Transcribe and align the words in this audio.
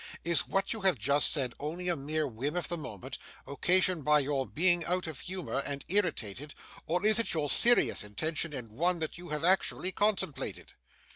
Is 0.23 0.47
what 0.47 0.73
you 0.73 0.81
have 0.81 0.97
just 0.97 1.31
said 1.31 1.53
only 1.59 1.87
a 1.87 1.95
mere 1.95 2.25
whim 2.27 2.55
of 2.55 2.69
the 2.69 2.75
moment, 2.75 3.19
occasioned 3.45 4.03
by 4.03 4.17
your 4.21 4.47
being 4.47 4.83
out 4.85 5.05
of 5.05 5.19
humour 5.19 5.59
and 5.63 5.85
irritated, 5.89 6.55
or 6.87 7.05
is 7.05 7.19
it 7.19 7.35
your 7.35 7.51
serious 7.51 8.03
intention, 8.03 8.51
and 8.51 8.71
one 8.71 8.97
that 8.97 9.19
you 9.19 9.29
have 9.29 9.43
actually 9.43 9.91
contemplated? 9.91 10.73